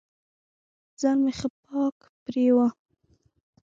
[0.99, 2.67] ځان مې ښه پاک پرېوه.